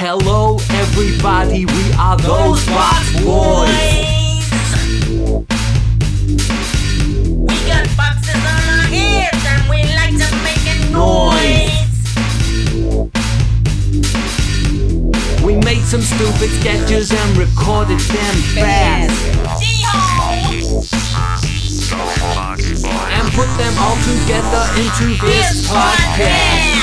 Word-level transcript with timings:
Hello, 0.00 0.54
everybody, 0.70 1.66
we 1.66 1.92
are 1.98 2.16
those 2.18 2.64
box 2.66 3.10
boys. 3.14 4.46
We 7.34 7.56
got 7.66 7.82
boxes 7.96 8.38
on 8.38 8.62
our 8.78 8.86
heads 8.86 9.42
and 9.42 9.68
we 9.68 9.82
like 9.98 10.14
to 10.14 10.30
make 10.46 10.62
a 10.70 10.78
noise. 10.94 11.82
We 15.42 15.56
made 15.66 15.82
some 15.82 16.02
stupid 16.02 16.50
sketches 16.60 17.10
and 17.10 17.36
recorded 17.36 17.98
them 17.98 18.36
fast. 18.54 19.18
And 23.10 23.32
put 23.32 23.50
them 23.58 23.74
all 23.80 23.96
together 24.06 24.62
into 24.78 25.18
this 25.26 25.66
podcast. 25.66 26.77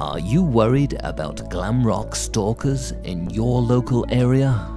Are 0.00 0.18
you 0.18 0.42
worried 0.42 0.96
about 1.04 1.48
glam 1.48 1.86
rock 1.86 2.16
stalkers 2.16 2.90
in 3.04 3.30
your 3.30 3.62
local 3.62 4.04
area? 4.10 4.68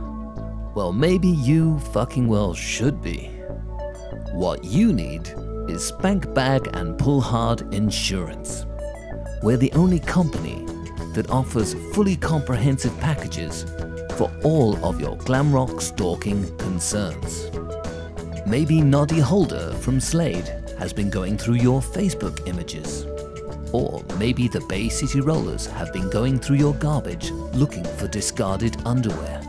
Well, 0.75 0.93
maybe 0.93 1.29
you 1.29 1.79
fucking 1.79 2.27
well 2.27 2.53
should 2.53 3.01
be. 3.01 3.31
What 4.33 4.63
you 4.63 4.93
need 4.93 5.33
is 5.67 5.87
Spank 5.87 6.31
Bag 6.35 6.69
and 6.73 6.95
Pull 6.99 7.19
Hard 7.19 7.73
Insurance. 7.73 8.67
We're 9.41 9.57
the 9.57 9.73
only 9.73 9.99
company 9.99 10.63
that 11.15 11.31
offers 11.31 11.73
fully 11.95 12.17
comprehensive 12.17 12.95
packages 12.99 13.65
for 14.11 14.31
all 14.43 14.77
of 14.85 15.01
your 15.01 15.17
glam 15.17 15.51
rock 15.51 15.81
stalking 15.81 16.55
concerns. 16.57 17.49
Maybe 18.47 18.79
Noddy 18.79 19.19
Holder 19.19 19.73
from 19.73 19.99
Slade 19.99 20.47
has 20.79 20.93
been 20.93 21.09
going 21.09 21.37
through 21.37 21.55
your 21.55 21.81
Facebook 21.81 22.47
images. 22.47 23.05
Or 23.73 24.01
maybe 24.17 24.47
the 24.47 24.61
Bay 24.69 24.87
City 24.87 25.19
Rollers 25.19 25.65
have 25.65 25.91
been 25.91 26.09
going 26.09 26.39
through 26.39 26.55
your 26.55 26.73
garbage 26.75 27.29
looking 27.31 27.83
for 27.83 28.07
discarded 28.07 28.77
underwear. 28.85 29.41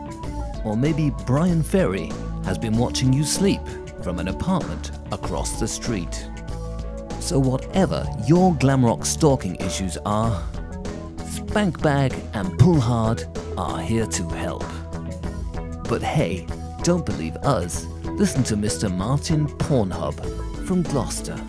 Or 0.65 0.77
maybe 0.77 1.13
Bryan 1.27 1.63
Ferry 1.63 2.11
has 2.43 2.59
been 2.59 2.77
watching 2.77 3.13
you 3.13 3.23
sleep 3.23 3.61
from 4.03 4.19
an 4.19 4.27
apartment 4.27 4.91
across 5.13 5.61
the 5.61 5.69
street. 5.69 6.29
So, 7.21 7.39
whatever 7.39 8.05
your 8.27 8.53
glam 8.57 8.85
rock 8.85 9.07
stalking 9.07 9.55
issues 9.61 9.97
are, 10.07 10.43
Spank 11.25 11.81
Bag 11.81 12.17
and 12.35 12.59
Pull 12.59 12.81
Hard 12.81 13.25
are 13.57 13.81
here 13.81 14.07
to 14.07 14.25
help. 14.31 14.65
But 15.89 16.03
hey, 16.03 16.49
don't 16.83 17.07
believe 17.07 17.37
us. 17.37 17.87
Listen 18.19 18.43
to 18.43 18.57
Mr. 18.57 18.93
Martin 18.93 19.47
Pornhub 19.47 20.13
from 20.67 20.83
Gloucester. 20.83 21.41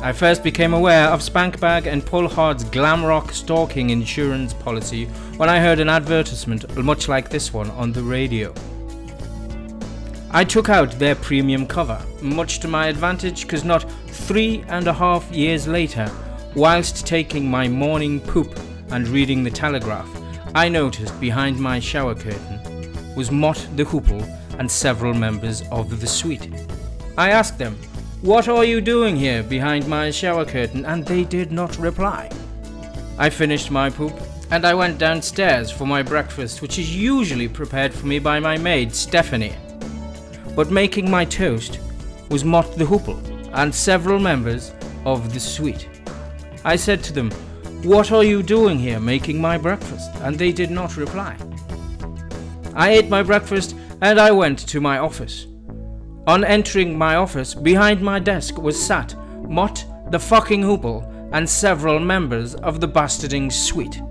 I 0.00 0.10
first 0.10 0.42
became 0.42 0.72
aware 0.72 1.08
of 1.08 1.20
Spankbag 1.20 1.84
and 1.84 2.04
Pull 2.04 2.28
Hard's 2.28 2.64
glam 2.64 3.04
rock 3.04 3.32
stalking 3.32 3.90
insurance 3.90 4.54
policy 4.54 5.04
when 5.36 5.50
I 5.50 5.60
heard 5.60 5.80
an 5.80 5.90
advertisement 5.90 6.78
much 6.78 7.08
like 7.08 7.28
this 7.28 7.52
one 7.52 7.70
on 7.72 7.92
the 7.92 8.02
radio. 8.02 8.54
I 10.30 10.44
took 10.44 10.70
out 10.70 10.92
their 10.92 11.14
premium 11.14 11.66
cover, 11.66 12.02
much 12.22 12.60
to 12.60 12.68
my 12.68 12.86
advantage 12.86 13.42
because 13.42 13.64
not 13.64 13.84
three 14.06 14.64
and 14.68 14.86
a 14.86 14.94
half 14.94 15.30
years 15.30 15.68
later, 15.68 16.10
whilst 16.56 17.06
taking 17.06 17.50
my 17.50 17.68
morning 17.68 18.18
poop 18.18 18.58
and 18.92 19.08
reading 19.08 19.44
the 19.44 19.50
Telegraph, 19.50 20.08
I 20.54 20.70
noticed 20.70 21.20
behind 21.20 21.60
my 21.60 21.80
shower 21.80 22.14
curtain 22.14 23.14
was 23.14 23.30
Mott 23.30 23.68
the 23.76 23.84
Hoople 23.84 24.26
and 24.58 24.70
several 24.70 25.14
members 25.14 25.62
of 25.70 26.00
the 26.00 26.06
Sweet. 26.06 26.48
I 27.16 27.30
asked 27.30 27.58
them, 27.58 27.76
What 28.22 28.48
are 28.48 28.64
you 28.64 28.80
doing 28.80 29.16
here 29.16 29.42
behind 29.42 29.86
my 29.86 30.10
shower 30.10 30.44
curtain? 30.44 30.84
and 30.84 31.04
they 31.04 31.24
did 31.24 31.52
not 31.52 31.78
reply. 31.78 32.30
I 33.18 33.30
finished 33.30 33.70
my 33.70 33.90
poop 33.90 34.12
and 34.50 34.66
I 34.66 34.74
went 34.74 34.98
downstairs 34.98 35.70
for 35.70 35.86
my 35.86 36.02
breakfast, 36.02 36.62
which 36.62 36.78
is 36.78 36.94
usually 36.94 37.48
prepared 37.48 37.92
for 37.94 38.06
me 38.06 38.18
by 38.18 38.40
my 38.40 38.56
maid, 38.56 38.94
Stephanie. 38.94 39.54
But 40.54 40.70
making 40.70 41.10
my 41.10 41.24
toast 41.24 41.80
was 42.30 42.44
Mott 42.44 42.76
the 42.76 42.84
Hoople 42.84 43.20
and 43.54 43.74
several 43.74 44.18
members 44.18 44.72
of 45.04 45.32
the 45.32 45.40
Sweet. 45.40 45.88
I 46.64 46.76
said 46.76 47.02
to 47.04 47.12
them, 47.12 47.30
What 47.82 48.12
are 48.12 48.24
you 48.24 48.42
doing 48.42 48.78
here 48.78 49.00
making 49.00 49.40
my 49.40 49.58
breakfast? 49.58 50.10
and 50.22 50.38
they 50.38 50.52
did 50.52 50.70
not 50.70 50.96
reply. 50.96 51.36
I 52.74 52.90
ate 52.90 53.08
my 53.08 53.22
breakfast 53.22 53.76
and 54.04 54.20
I 54.20 54.30
went 54.32 54.58
to 54.68 54.82
my 54.82 54.98
office. 54.98 55.46
On 56.26 56.44
entering 56.44 56.96
my 56.96 57.14
office, 57.14 57.54
behind 57.54 58.02
my 58.02 58.18
desk 58.18 58.58
was 58.58 58.78
sat 58.78 59.14
Mott 59.48 59.82
the 60.10 60.18
fucking 60.18 60.60
Hoople 60.60 61.10
and 61.32 61.48
several 61.48 61.98
members 61.98 62.54
of 62.56 62.82
the 62.82 62.86
bastarding 62.86 63.50
Sweet. 63.50 64.02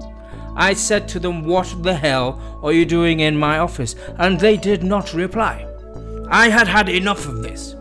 I 0.55 0.73
said 0.73 1.07
to 1.09 1.19
them, 1.19 1.45
What 1.45 1.83
the 1.83 1.93
hell 1.93 2.41
are 2.63 2.73
you 2.73 2.87
doing 2.87 3.19
in 3.19 3.37
my 3.37 3.59
office? 3.59 3.95
And 4.17 4.39
they 4.39 4.57
did 4.57 4.83
not 4.83 5.13
reply. 5.13 5.67
I 6.27 6.49
had 6.49 6.67
had 6.67 6.89
enough 6.89 7.27
of 7.27 7.43
this. 7.43 7.75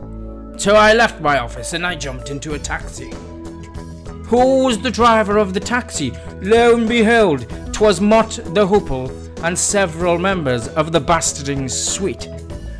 So 0.58 0.76
I 0.76 0.92
left 0.92 1.22
my 1.22 1.38
office 1.38 1.72
and 1.72 1.86
I 1.86 1.94
jumped 1.94 2.28
into 2.28 2.52
a 2.52 2.58
taxi. 2.58 3.10
Who 4.26 4.64
was 4.66 4.82
the 4.82 4.90
driver 4.90 5.38
of 5.38 5.54
the 5.54 5.60
taxi? 5.60 6.12
Lo 6.42 6.74
and 6.74 6.86
behold, 6.86 7.46
'twas 7.72 8.02
Mott 8.02 8.38
the 8.44 8.66
Hoople 8.66 9.21
and 9.42 9.58
several 9.58 10.18
members 10.18 10.68
of 10.68 10.92
the 10.92 11.00
bastarding 11.00 11.70
Sweet. 11.70 12.28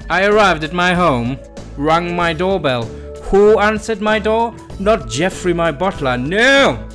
I 0.08 0.26
arrived 0.26 0.64
at 0.64 0.72
my 0.72 0.94
home, 0.94 1.38
rang 1.76 2.14
my 2.14 2.32
doorbell. 2.32 2.84
Who 3.30 3.58
answered 3.58 4.00
my 4.00 4.18
door? 4.18 4.54
Not 4.78 5.08
Jeffrey, 5.08 5.54
my 5.54 5.72
butler. 5.72 6.16
no! 6.18 6.88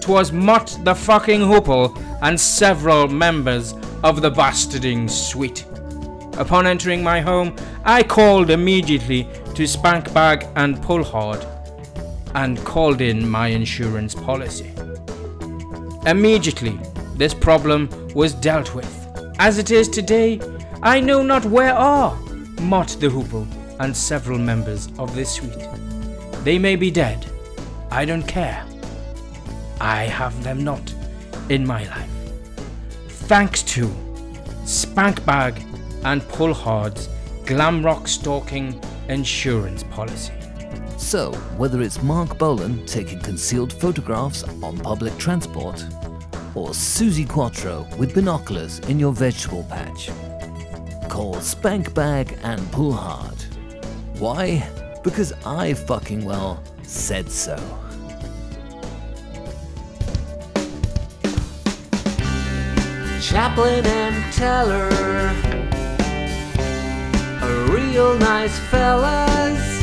'Twas 0.00 0.32
Mott 0.32 0.78
the 0.84 0.94
fucking 0.94 1.40
Hoople 1.40 1.94
and 2.22 2.40
several 2.40 3.08
members 3.08 3.74
of 4.02 4.22
the 4.22 4.30
bastarding 4.30 5.10
suite. 5.10 5.66
Upon 6.38 6.66
entering 6.66 7.02
my 7.02 7.20
home, 7.20 7.54
I 7.84 8.02
called 8.04 8.50
immediately 8.50 9.28
to 9.54 9.66
Spank 9.66 10.14
Bag 10.14 10.46
and 10.56 10.80
Pull 10.80 11.02
Hard 11.02 11.44
and 12.34 12.56
called 12.64 13.00
in 13.00 13.28
my 13.28 13.48
insurance 13.48 14.14
policy. 14.14 14.72
Immediately, 16.06 16.78
this 17.16 17.34
problem 17.34 17.88
was 18.18 18.34
dealt 18.34 18.74
with. 18.74 18.92
As 19.38 19.58
it 19.58 19.70
is 19.70 19.88
today, 19.88 20.40
I 20.82 20.98
know 20.98 21.22
not 21.22 21.44
where 21.44 21.72
are 21.72 22.16
Mott 22.60 22.96
the 22.98 23.06
Hoople 23.06 23.46
and 23.78 23.96
several 23.96 24.38
members 24.38 24.88
of 24.98 25.14
this 25.14 25.34
Sweet. 25.34 25.68
They 26.42 26.58
may 26.58 26.74
be 26.74 26.90
dead. 26.90 27.24
I 27.92 28.04
don't 28.04 28.26
care. 28.26 28.66
I 29.80 30.02
have 30.06 30.42
them 30.42 30.64
not 30.64 30.92
in 31.48 31.64
my 31.64 31.84
life. 31.84 32.10
Thanks 33.30 33.62
to 33.74 33.86
Spankbag 34.64 35.62
and 36.04 36.28
Pull 36.28 36.54
Hard's 36.54 37.08
glam 37.46 37.84
rock 37.84 38.08
stalking 38.08 38.82
insurance 39.08 39.84
policy. 39.84 40.32
So, 40.96 41.32
whether 41.56 41.80
it's 41.82 42.02
Marc 42.02 42.36
Bolan 42.36 42.84
taking 42.84 43.20
concealed 43.20 43.72
photographs 43.72 44.42
on 44.60 44.76
public 44.78 45.16
transport, 45.18 45.84
or 46.54 46.70
Suzi 46.70 47.28
Quatro 47.28 47.86
with 47.96 48.14
binoculars 48.14 48.78
in 48.80 48.98
your 48.98 49.12
vegetable 49.12 49.64
patch, 49.64 50.10
call 51.08 51.34
Spank 51.40 51.94
Bag 51.94 52.38
and 52.42 52.60
Pull 52.72 52.92
Hard. 52.92 53.42
Why? 54.18 54.68
Because 55.04 55.32
I 55.44 55.74
fucking 55.74 56.24
well 56.24 56.62
said 56.82 57.30
so. 57.30 57.56
Chaplin 63.20 63.84
and 63.84 64.32
Teller 64.32 64.88
are 67.42 67.72
real 67.74 68.16
nice 68.18 68.58
fellas. 68.70 69.82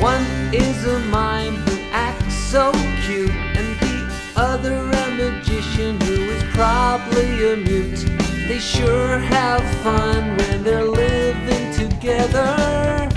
One 0.00 0.24
is 0.52 0.86
a 0.86 1.00
mime 1.10 1.56
who 1.56 1.80
acts 1.90 2.34
so 2.34 2.70
who 5.60 6.12
is 6.30 6.42
probably 6.54 7.52
a 7.52 7.56
mute. 7.56 8.06
They 8.46 8.60
sure 8.60 9.18
have 9.18 9.62
fun 9.82 10.36
when 10.36 10.62
they're 10.62 10.84
living 10.84 11.72
together. 11.74 13.08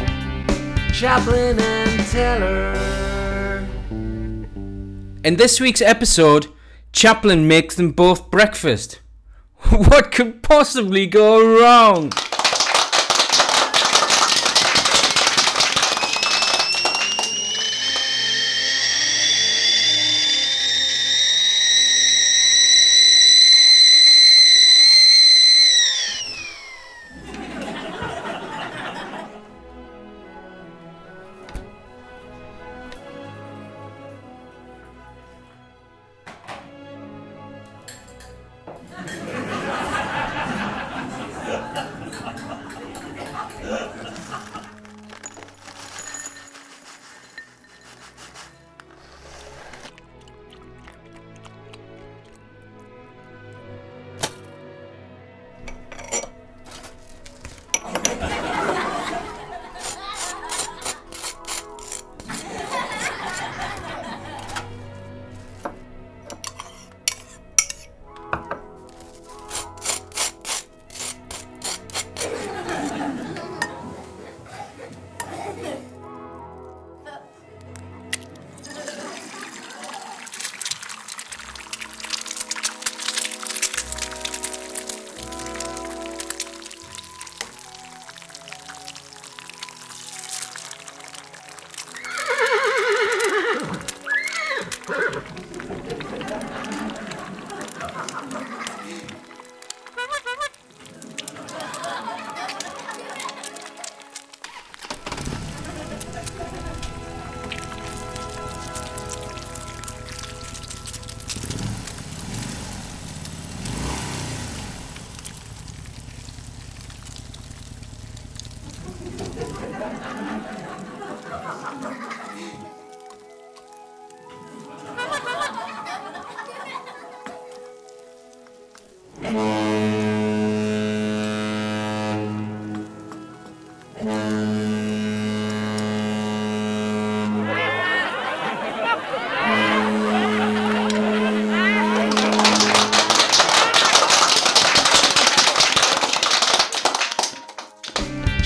Chaplin 0.92 1.60
and 1.60 2.08
Teller. 2.08 3.68
In 5.24 5.36
this 5.36 5.60
week's 5.60 5.82
episode, 5.82 6.48
Chaplin 6.92 7.48
makes 7.48 7.76
them 7.76 7.92
both 7.92 8.32
breakfast. 8.32 9.02
What 9.70 10.12
could 10.12 10.42
possibly 10.42 11.06
go 11.06 11.60
wrong? 11.60 12.12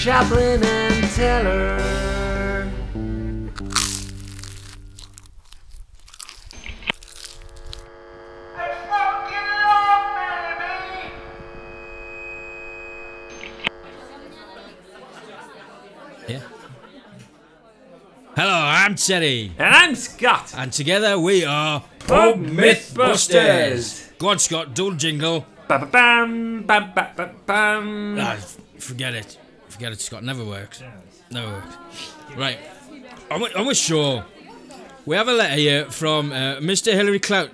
Chaplin 0.06 0.75
I'm 18.86 18.94
Terry, 18.94 19.52
And 19.58 19.74
I'm 19.76 19.96
Scott. 19.96 20.54
and 20.56 20.72
together 20.72 21.18
we 21.18 21.44
are 21.44 21.84
Pub 22.06 22.36
Mythbusters. 22.38 24.16
Go 24.20 24.30
on, 24.30 24.38
Scott, 24.38 24.76
do 24.76 24.96
jingle. 24.96 25.44
Ba-ba-bam, 25.68 26.62
bam-ba-ba-bam. 26.68 28.20
Ah, 28.20 28.38
forget 28.78 29.16
it. 29.16 29.40
Forget 29.70 29.92
it, 29.94 30.02
Scott. 30.02 30.24
Never 30.24 30.46
works. 30.46 30.84
Never 31.32 31.52
works. 31.52 31.76
Right. 32.38 32.60
On 33.32 33.66
with 33.66 33.76
show. 33.76 34.24
We 35.08 35.16
have 35.16 35.30
a 35.30 35.34
letter 35.34 35.56
here 35.56 35.86
from 35.90 36.32
uh, 36.32 36.58
Mr. 36.58 36.94
Hillary 36.94 37.20
Clout. 37.20 37.50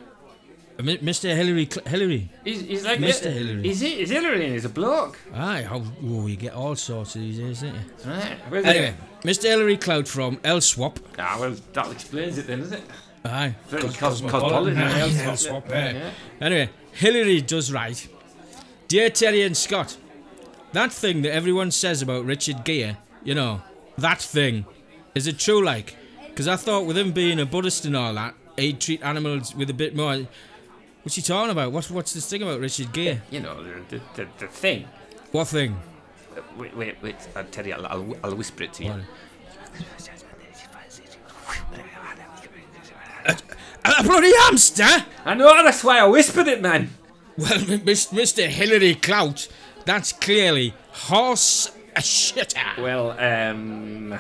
Mr. 0.82 1.36
Hillary 1.36 1.68
Cl- 1.72 1.86
Hillary. 1.88 2.30
He's, 2.44 2.62
he's 2.62 2.84
like 2.86 3.00
Mr. 3.00 3.32
Hillary. 3.32 3.64
He's, 3.64 3.80
he's 3.80 4.10
Hillary 4.10 4.46
and 4.46 4.54
he's 4.54 4.66
a 4.66 4.70
bloke. 4.70 5.18
Aye, 5.34 5.64
how, 5.64 5.82
oh, 6.04 6.28
you 6.28 6.36
get 6.36 6.54
all 6.54 6.76
sorts 6.76 7.16
of 7.16 7.22
these 7.22 7.38
days, 7.40 7.62
don't 7.62 7.74
you? 7.76 8.12
Right. 8.12 8.38
Where's 8.50 8.66
Anyway, 8.66 8.94
Mr. 9.24 9.44
Hillary 9.44 9.78
Cloud 9.78 10.08
from 10.08 10.38
Elswap. 10.38 10.98
It? 10.98 11.04
Ah, 11.20 11.38
well, 11.40 11.56
that 11.74 11.92
explains 11.92 12.38
it 12.38 12.48
then, 12.48 12.60
doesn't 12.60 12.78
it? 12.80 12.84
Aye. 13.26 13.56
Very 13.68 13.84
Cos- 13.84 13.98
cos- 13.98 14.22
cosmopolitan. 14.22 14.76
Elswap, 14.78 15.70
yeah. 15.70 15.92
yeah. 15.92 16.12
Anyway, 16.40 16.70
Hillary 16.94 17.42
does 17.42 17.72
right. 17.72 18.08
Dear 18.88 19.10
Terry 19.10 19.44
and 19.44 19.56
Scott, 19.56 19.96
that 20.74 20.92
thing 20.92 21.22
that 21.22 21.34
everyone 21.34 21.72
says 21.72 22.02
about 22.02 22.26
Richard 22.26 22.64
Gere, 22.66 22.98
you 23.24 23.36
know, 23.36 23.62
that 23.98 24.22
thing, 24.22 24.66
is 25.16 25.28
it 25.28 25.38
true 25.40 25.64
like? 25.64 25.96
Because 26.28 26.48
I 26.48 26.56
thought 26.56 26.86
with 26.86 26.98
him 26.98 27.12
being 27.12 27.40
a 27.40 27.46
Buddhist 27.46 27.86
and 27.86 27.96
all 27.96 28.14
that, 28.16 28.34
he'd 28.58 28.80
treat 28.82 29.02
animals 29.04 29.54
with 29.56 29.70
a 29.70 29.74
bit 29.74 29.96
more. 29.96 30.28
What's 31.04 31.16
he 31.16 31.22
talking 31.22 31.52
about? 31.52 31.72
What's, 31.72 31.90
what's 31.90 32.14
this 32.14 32.30
thing 32.30 32.44
about 32.44 32.60
Richard 32.60 32.94
Gere? 32.94 33.22
You 33.32 33.40
know, 33.40 33.64
the, 33.90 34.02
the, 34.16 34.28
the, 34.38 34.48
thing. 34.48 34.88
What 35.32 35.48
thing? 35.48 35.78
Uh, 36.38 36.42
Wait, 36.58 36.76
wait, 36.78 36.96
wait. 37.02 37.16
I'll 37.36 37.44
tell 37.46 37.66
you, 37.66 37.74
I'll, 37.74 37.88
I'll, 37.88 38.18
I'll 38.24 38.36
whisper 38.36 38.64
it 38.64 38.74
to 38.74 38.84
you. 38.84 38.92
What? 43.26 43.44
A 43.84 44.04
bloody 44.04 44.32
hamster? 44.42 45.06
I 45.26 45.34
know, 45.34 45.64
that's 45.64 45.84
why 45.84 46.00
I 46.00 46.06
whispered 46.06 46.48
it, 46.48 46.62
man. 46.62 46.92
Well, 47.38 47.58
Mr. 47.58 48.48
Hillary 48.48 48.96
Clout, 48.96 49.48
that's 49.86 50.14
clearly 50.14 50.74
horse 50.92 51.72
a 51.96 52.02
shitter. 52.02 52.78
Well, 52.78 53.12
um. 53.12 54.14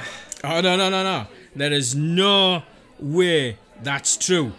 Oh, 0.43 0.61
no, 0.61 0.75
no, 0.75 0.89
no, 0.89 1.03
no. 1.03 1.27
There 1.55 1.71
is 1.71 1.95
no 1.95 2.63
way 2.99 3.57
that's 3.83 4.17
true. 4.17 4.53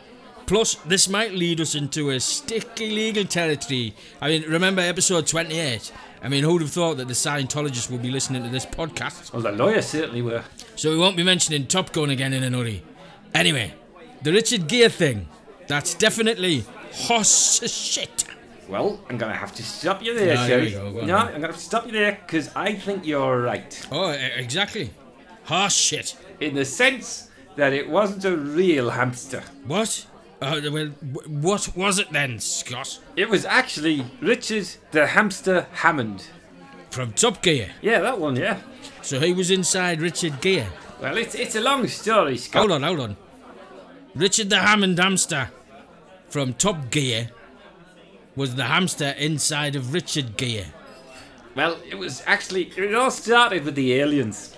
Plus, 0.52 0.74
this 0.84 1.08
might 1.08 1.32
lead 1.32 1.62
us 1.62 1.74
into 1.74 2.10
a 2.10 2.20
sticky 2.20 2.90
legal 2.90 3.24
territory. 3.24 3.94
I 4.20 4.28
mean, 4.28 4.42
remember 4.42 4.82
episode 4.82 5.26
28? 5.26 5.90
I 6.22 6.28
mean, 6.28 6.44
who'd 6.44 6.60
have 6.60 6.70
thought 6.70 6.98
that 6.98 7.08
the 7.08 7.14
Scientologists 7.14 7.90
would 7.90 8.02
be 8.02 8.10
listening 8.10 8.42
to 8.42 8.50
this 8.50 8.66
podcast? 8.66 9.32
Well, 9.32 9.40
the 9.40 9.52
lawyers 9.52 9.86
certainly 9.86 10.20
were. 10.20 10.44
So 10.76 10.90
we 10.90 10.98
won't 10.98 11.16
be 11.16 11.22
mentioning 11.22 11.68
Top 11.68 11.90
Gun 11.94 12.10
again 12.10 12.34
in 12.34 12.42
a 12.44 12.54
hurry. 12.54 12.82
Anyway, 13.34 13.72
the 14.20 14.30
Richard 14.30 14.68
Gere 14.68 14.90
thing, 14.90 15.26
that's 15.68 15.94
definitely 15.94 16.66
horse 16.92 17.66
shit. 17.72 18.26
Well, 18.68 19.00
I'm 19.08 19.16
gonna 19.16 19.32
have 19.32 19.54
to 19.54 19.62
stop 19.62 20.02
you 20.02 20.14
there, 20.14 20.34
No, 20.34 20.48
go, 20.48 20.70
go 20.70 20.86
on 20.86 20.94
no, 20.94 21.00
then. 21.00 21.16
I'm 21.16 21.32
gonna 21.32 21.46
have 21.46 21.56
to 21.56 21.62
stop 21.62 21.86
you 21.86 21.92
there 21.92 22.18
because 22.26 22.50
I 22.54 22.74
think 22.74 23.06
you're 23.06 23.40
right. 23.40 23.86
Oh, 23.90 24.10
exactly. 24.10 24.90
Horse 25.44 25.74
shit. 25.74 26.14
In 26.40 26.54
the 26.54 26.66
sense 26.66 27.30
that 27.56 27.72
it 27.72 27.88
wasn't 27.88 28.26
a 28.26 28.36
real 28.36 28.90
hamster. 28.90 29.42
What? 29.66 30.08
Uh, 30.42 30.60
well, 30.72 30.86
what 31.28 31.76
was 31.76 32.00
it 32.00 32.10
then, 32.10 32.40
Scott? 32.40 32.98
It 33.14 33.30
was 33.30 33.44
actually 33.44 34.04
Richard 34.20 34.66
the 34.90 35.06
Hamster 35.06 35.68
Hammond. 35.72 36.26
From 36.90 37.12
Top 37.12 37.42
Gear. 37.42 37.70
Yeah, 37.80 38.00
that 38.00 38.18
one, 38.18 38.34
yeah. 38.34 38.58
So 39.02 39.20
he 39.20 39.32
was 39.32 39.52
inside 39.52 40.00
Richard 40.00 40.40
Gere? 40.40 40.66
Well, 41.00 41.16
it's 41.16 41.36
it's 41.36 41.54
a 41.54 41.60
long 41.60 41.86
story, 41.86 42.36
Scott. 42.36 42.58
Hold 42.60 42.72
on, 42.72 42.82
hold 42.82 42.98
on. 42.98 43.16
Richard 44.16 44.50
the 44.50 44.58
Hammond 44.58 44.98
hamster 44.98 45.50
from 46.28 46.54
Top 46.54 46.90
Gear 46.90 47.30
was 48.34 48.56
the 48.56 48.64
hamster 48.64 49.14
inside 49.18 49.76
of 49.76 49.94
Richard 49.94 50.36
Gere. 50.36 50.66
Well, 51.54 51.78
it 51.88 51.94
was 51.94 52.20
actually 52.26 52.64
it 52.76 52.94
all 52.96 53.12
started 53.12 53.64
with 53.64 53.76
the 53.76 53.94
aliens. 53.94 54.56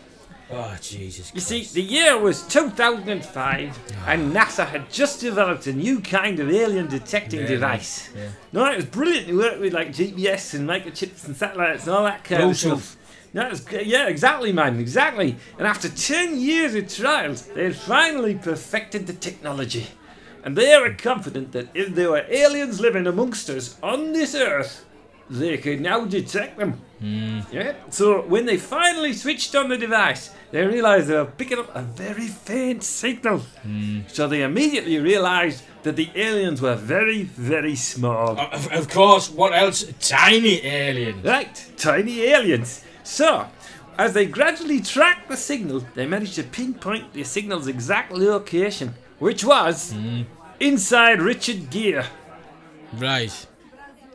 Oh, 0.50 0.76
Jesus 0.80 1.32
You 1.34 1.40
see, 1.40 1.64
the 1.64 1.80
year 1.82 2.18
was 2.18 2.42
2005, 2.48 3.78
ah. 3.96 4.04
and 4.10 4.32
NASA 4.32 4.66
had 4.66 4.90
just 4.90 5.20
developed 5.20 5.66
a 5.66 5.72
new 5.72 6.00
kind 6.00 6.38
of 6.38 6.50
alien 6.50 6.86
detecting 6.88 7.40
Yeah, 7.40 7.46
device. 7.46 8.10
yeah. 8.14 8.28
No, 8.52 8.66
it 8.70 8.76
was 8.76 8.84
brilliant 8.84 9.28
It 9.28 9.34
worked 9.34 9.60
with 9.60 9.72
like 9.72 9.88
GPS 9.88 10.54
and 10.54 10.68
microchips 10.68 11.24
and 11.26 11.34
satellites 11.36 11.86
and 11.86 11.96
all 11.96 12.04
that 12.04 12.24
kind 12.24 12.42
of 12.42 12.56
stuff. 12.56 12.96
No, 13.32 13.46
it 13.46 13.50
was. 13.50 13.66
Yeah, 13.84 14.06
exactly, 14.06 14.52
man, 14.52 14.78
exactly. 14.78 15.36
And 15.58 15.66
after 15.66 15.88
10 15.88 16.38
years 16.38 16.74
of 16.74 16.94
trials, 16.94 17.46
they 17.46 17.64
had 17.64 17.74
finally 17.76 18.34
perfected 18.36 19.06
the 19.06 19.12
technology. 19.14 19.86
And 20.44 20.56
they 20.56 20.78
were 20.78 20.92
confident 20.92 21.52
that 21.52 21.68
if 21.74 21.94
there 21.94 22.10
were 22.10 22.26
aliens 22.28 22.78
living 22.80 23.06
amongst 23.06 23.48
us 23.48 23.76
on 23.82 24.12
this 24.12 24.34
Earth, 24.34 24.84
they 25.30 25.56
could 25.58 25.80
now 25.80 26.04
detect 26.04 26.58
them. 26.58 26.80
Hmm. 27.00 27.40
Yeah. 27.52 27.74
So 27.90 28.22
when 28.22 28.46
they 28.46 28.56
finally 28.56 29.12
switched 29.12 29.54
on 29.54 29.68
the 29.68 29.76
device, 29.76 30.30
they 30.50 30.66
realized 30.66 31.08
they 31.08 31.16
were 31.16 31.24
picking 31.24 31.58
up 31.58 31.74
a 31.74 31.82
very 31.82 32.28
faint 32.28 32.82
signal. 32.82 33.38
Hmm. 33.62 34.00
So 34.08 34.28
they 34.28 34.42
immediately 34.42 34.98
realized 34.98 35.64
that 35.82 35.96
the 35.96 36.10
aliens 36.14 36.60
were 36.62 36.74
very, 36.74 37.24
very 37.24 37.76
small. 37.76 38.38
Of, 38.38 38.72
of 38.72 38.88
course, 38.88 39.30
what 39.30 39.52
else? 39.52 39.84
Tiny 40.00 40.64
aliens. 40.64 41.24
Right, 41.24 41.70
tiny 41.76 42.22
aliens. 42.22 42.84
So, 43.02 43.46
as 43.98 44.12
they 44.14 44.26
gradually 44.26 44.80
tracked 44.80 45.28
the 45.28 45.36
signal, 45.36 45.84
they 45.94 46.06
managed 46.06 46.36
to 46.36 46.42
pinpoint 46.42 47.12
the 47.12 47.24
signal's 47.24 47.66
exact 47.66 48.12
location, 48.12 48.94
which 49.18 49.44
was 49.44 49.92
hmm. 49.92 50.22
inside 50.60 51.20
Richard 51.20 51.70
Gere. 51.70 52.06
Right. 52.94 53.46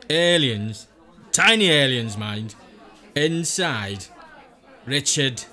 Aliens. 0.08 0.88
Tiny 1.32 1.70
aliens, 1.70 2.16
mind. 2.16 2.54
Inside 3.14 4.06
Richard 4.86 5.44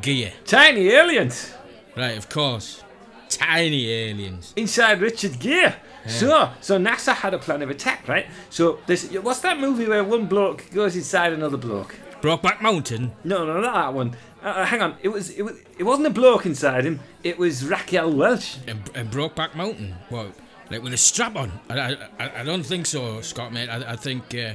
Gere. 0.00 0.32
Tiny 0.44 0.88
aliens 0.88 1.52
Right, 1.96 2.16
of 2.18 2.28
course. 2.28 2.82
Tiny 3.28 3.90
aliens. 3.90 4.52
inside 4.56 5.00
Richard 5.00 5.38
Gere. 5.38 5.74
So, 6.06 6.50
so 6.60 6.78
NASA 6.78 7.14
had 7.14 7.32
a 7.34 7.38
plan 7.38 7.62
of 7.62 7.70
attack, 7.70 8.06
right? 8.08 8.26
So 8.50 8.78
this, 8.86 9.10
what's 9.22 9.40
that 9.40 9.58
movie 9.58 9.86
where 9.88 10.04
one 10.04 10.26
bloke 10.26 10.70
goes 10.70 10.96
inside 10.96 11.32
another 11.32 11.56
bloke? 11.56 11.94
Brokeback 12.20 12.60
Mountain. 12.60 13.12
No, 13.24 13.46
no, 13.46 13.60
not 13.60 13.74
that 13.74 13.94
one. 13.94 14.16
Uh, 14.42 14.48
Uh, 14.48 14.64
hang 14.66 14.82
on, 14.82 14.94
it 15.02 15.08
was 15.08 15.30
it 15.30 15.42
was 15.42 15.56
it 15.78 15.84
wasn't 15.84 16.06
a 16.06 16.10
bloke 16.10 16.44
inside 16.46 16.84
him. 16.84 17.00
It 17.22 17.38
was 17.38 17.64
Raquel 17.64 18.12
Welch. 18.12 18.58
And, 18.68 18.78
and 18.94 19.10
Brokeback 19.10 19.54
Mountain. 19.54 19.94
What? 20.10 20.32
Like 20.70 20.82
with 20.82 20.92
a 20.92 20.98
strap 20.98 21.36
on? 21.36 21.50
I, 21.70 21.74
I, 21.78 21.96
I- 22.18 22.40
I 22.40 22.44
don't 22.44 22.64
think 22.66 22.84
so, 22.86 23.20
Scott, 23.22 23.52
mate. 23.52 23.68
I, 23.70 23.92
I 23.92 23.96
think 23.96 24.34
uh, 24.34 24.52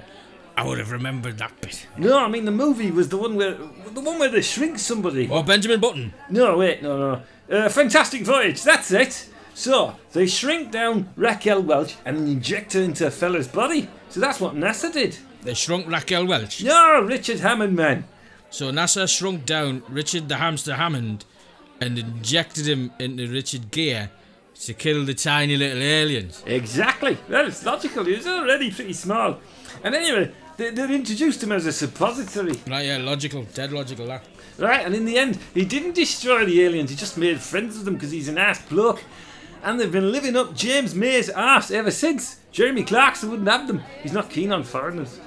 I 0.60 0.66
would 0.66 0.78
have 0.78 0.92
remembered 0.92 1.38
that 1.38 1.54
bit. 1.62 1.88
No, 1.98 2.18
I 2.20 2.28
mean 2.28 2.44
the 2.44 2.52
movie 2.52 2.92
was 2.92 3.08
the 3.08 3.16
one 3.16 3.38
where 3.38 3.54
the 3.54 4.02
one 4.02 4.20
where 4.20 4.28
they 4.28 4.42
shrink 4.42 4.78
somebody. 4.78 5.30
Oh, 5.32 5.42
Benjamin 5.42 5.80
Button. 5.80 6.14
No, 6.30 6.58
wait, 6.58 6.84
no, 6.84 7.22
no. 7.50 7.58
Uh, 7.58 7.70
Fantastic 7.70 8.24
Voyage, 8.24 8.62
that's 8.62 8.92
it. 8.92 9.30
So, 9.54 9.96
they 10.12 10.28
shrink 10.28 10.70
down 10.72 11.14
Raquel 11.16 11.62
Welch 11.62 11.96
and 12.04 12.18
inject 12.18 12.74
her 12.74 12.82
into 12.82 13.08
a 13.08 13.12
fella's 13.12 13.48
body. 13.48 13.88
So 14.10 14.20
that's 14.20 14.42
what 14.42 14.54
NASA 14.54 14.92
did. 14.92 15.18
They 15.44 15.54
shrunk 15.54 15.88
Raquel 15.88 16.28
Welch. 16.28 16.62
No, 16.62 17.04
Richard 17.04 17.40
Hammond, 17.40 17.78
man. 17.78 18.04
So 18.50 18.70
NASA 18.70 19.08
shrunk 19.08 19.46
down 19.46 19.84
Richard 19.88 20.28
the 20.28 20.36
Hamster 20.36 20.76
Hammond 20.76 21.24
and 21.80 21.98
injected 21.98 22.68
him 22.68 22.92
into 23.00 23.30
Richard 23.30 23.72
Gere 23.72 24.10
to 24.64 24.74
kill 24.74 25.06
the 25.06 25.14
tiny 25.14 25.56
little 25.56 25.82
aliens. 25.82 26.44
Exactly. 26.46 27.18
Well, 27.30 27.48
it's 27.48 27.64
logical. 27.66 28.04
He 28.04 28.18
was 28.18 28.28
already 28.28 28.72
pretty 28.72 28.92
small. 28.92 29.40
And 29.84 29.96
anyway, 29.96 30.34
they, 30.60 30.96
introduced 30.96 31.42
him 31.42 31.52
as 31.52 31.66
a 31.66 31.72
suppository. 31.72 32.54
Right, 32.68 32.86
yeah, 32.86 32.98
logical, 32.98 33.44
dead 33.54 33.72
logical, 33.72 34.08
that. 34.08 34.26
Right, 34.58 34.86
and 34.86 34.94
in 34.94 35.06
the 35.06 35.18
end, 35.18 35.40
he 35.54 35.64
didn't 35.64 35.96
destroy 35.96 36.46
the 36.46 36.62
aliens, 36.64 36.90
he 36.90 36.96
just 36.96 37.18
made 37.18 37.40
friends 37.40 37.76
with 37.76 37.86
them 37.86 37.94
because 37.94 38.12
he's 38.12 38.28
an 38.28 38.38
ass 38.38 38.62
bloke. 38.68 39.04
And 39.64 39.80
they've 39.80 39.92
been 39.92 40.12
living 40.12 40.36
up 40.36 40.56
James 40.56 40.94
May's 40.96 41.30
ass 41.30 41.72
ever 41.72 41.92
since. 41.92 42.40
Jeremy 42.52 42.84
Clarkson 42.84 43.30
wouldn't 43.30 43.50
have 43.50 43.68
them. 43.68 43.84
He's 44.02 44.14
not 44.14 44.30
keen 44.30 44.52
on 44.52 44.64
foreigners. 44.64 45.18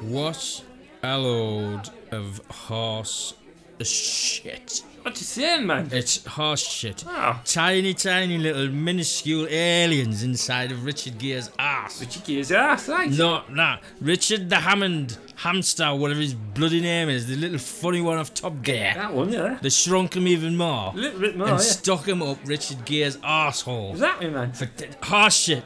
What 0.00 0.64
a 1.02 1.18
load 1.18 1.90
of 2.10 2.40
horse 2.48 3.34
shit. 3.80 4.82
What 5.02 5.18
you 5.18 5.26
saying, 5.26 5.66
man? 5.66 5.88
It's 5.90 6.24
horse 6.24 6.64
shit. 6.64 7.04
Oh, 7.08 7.40
Tiny, 7.44 7.92
tiny 7.92 8.38
little 8.38 8.68
minuscule 8.68 9.48
aliens 9.50 10.22
inside 10.22 10.70
of 10.70 10.84
Richard 10.84 11.18
Gere's 11.18 11.50
ass. 11.58 12.00
Richard 12.00 12.24
Gere's 12.24 12.52
ass, 12.52 12.88
right? 12.88 13.10
No, 13.10 13.42
nah. 13.50 13.78
Richard 14.00 14.48
the 14.48 14.56
Hammond 14.56 15.18
hamster, 15.34 15.92
whatever 15.92 16.20
his 16.20 16.34
bloody 16.34 16.80
name 16.80 17.08
is, 17.08 17.26
the 17.26 17.34
little 17.34 17.58
funny 17.58 18.00
one 18.00 18.18
off 18.18 18.32
Top 18.32 18.62
Gear. 18.62 18.92
That 18.94 19.12
one, 19.12 19.32
yeah. 19.32 19.58
They 19.60 19.70
shrunk 19.70 20.14
him 20.14 20.28
even 20.28 20.56
more 20.56 20.92
A 20.94 20.96
little 20.96 21.18
bit 21.20 21.36
more, 21.36 21.48
and 21.48 21.58
yeah. 21.58 21.64
stuck 21.64 22.06
him 22.06 22.22
up 22.22 22.38
Richard 22.44 22.84
Gere's 22.84 23.16
arsehole. 23.16 23.90
Exactly, 23.92 24.30
man. 24.30 24.52
For 24.52 24.68
horse 25.02 25.36
shit. 25.36 25.64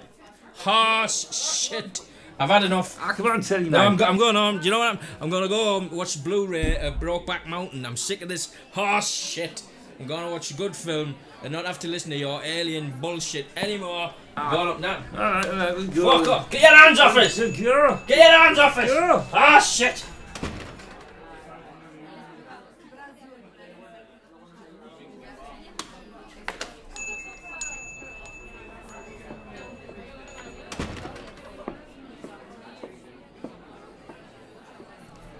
Horse 0.54 1.68
shit. 1.68 2.00
I've 2.38 2.50
had 2.50 2.64
enough. 2.64 2.98
I 3.02 3.12
on, 3.32 3.40
tell 3.40 3.62
you, 3.62 3.70
No. 3.70 3.78
I'm, 3.78 3.96
go- 3.96 4.04
I'm 4.04 4.18
going 4.18 4.34
home. 4.36 4.58
Do 4.58 4.64
you 4.66 4.70
know 4.70 4.78
what? 4.80 4.88
I'm, 4.96 4.98
I'm 5.22 5.30
going 5.30 5.42
to 5.42 5.48
go 5.48 5.64
home, 5.64 5.90
watch 5.90 6.22
Blu-ray 6.22 6.76
of 6.78 6.94
Brokeback 7.00 7.46
Mountain. 7.46 7.86
I'm 7.86 7.96
sick 7.96 8.20
of 8.22 8.28
this 8.28 8.54
horse 8.72 9.08
shit. 9.10 9.62
I'm 9.98 10.06
going 10.06 10.24
to 10.26 10.30
watch 10.30 10.50
a 10.50 10.54
good 10.54 10.76
film 10.76 11.14
and 11.42 11.52
not 11.52 11.64
have 11.64 11.78
to 11.80 11.88
listen 11.88 12.10
to 12.10 12.16
your 12.16 12.42
alien 12.42 12.92
bullshit 13.00 13.46
anymore. 13.56 14.12
I'm 14.36 14.52
going 14.52 14.68
up 14.68 14.80
now. 14.80 15.02
all 15.14 15.18
right, 15.18 15.46
all 15.46 15.52
right, 15.56 15.76
we'll 15.76 15.86
go. 15.86 16.18
Fuck 16.18 16.28
off. 16.28 16.50
Get 16.50 16.60
your 16.60 16.76
hands 16.76 17.00
off 17.00 17.16
girl. 17.62 17.98
Get 18.06 18.18
your 18.18 18.38
hands 18.38 18.58
off 18.58 18.76
it. 18.78 18.88
Girl. 18.88 19.26
Ah, 19.32 19.58
shit. 19.58 20.04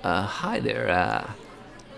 Uh, 0.06 0.22
hi 0.22 0.60
there. 0.60 0.88
Uh, 0.88 1.28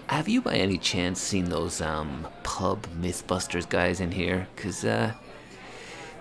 have 0.07 0.31
you 0.31 0.41
by 0.41 0.55
any 0.55 0.79
chance 0.79 1.21
seen 1.21 1.51
those 1.51 1.83
um 1.83 2.27
pub 2.43 2.87
Mythbusters 2.99 3.69
guys 3.69 4.01
in 4.01 4.13
here? 4.13 4.49
Cause 4.57 4.83
uh, 4.83 5.13